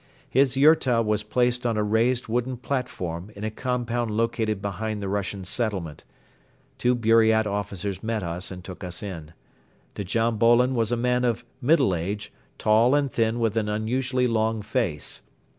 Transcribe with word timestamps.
His 0.27 0.57
yurta 0.57 1.03
was 1.05 1.21
placed 1.21 1.63
on 1.63 1.77
a 1.77 1.83
raised 1.83 2.27
wooden 2.27 2.57
platform 2.57 3.29
in 3.35 3.43
a 3.43 3.51
compound 3.51 4.09
located 4.09 4.59
behind 4.59 4.99
the 4.99 5.07
Russian 5.07 5.45
settlement. 5.45 6.05
Two 6.79 6.95
Buriat 6.95 7.45
officers 7.45 8.01
met 8.01 8.23
us 8.23 8.49
and 8.49 8.63
took 8.63 8.83
us 8.83 9.03
in. 9.03 9.33
Djam 9.93 10.39
Bolon 10.39 10.73
was 10.73 10.91
a 10.91 10.97
man 10.97 11.23
of 11.23 11.45
middle 11.61 11.93
age, 11.93 12.33
tall 12.57 12.95
and 12.95 13.11
thin 13.11 13.39
with 13.39 13.55
an 13.55 13.69
unusually 13.69 14.25
long 14.25 14.63
face. 14.63 15.21